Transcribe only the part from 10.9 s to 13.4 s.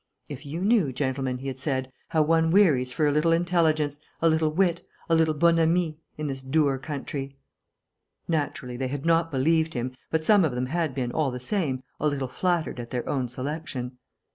been, all the same, a little flattered at their own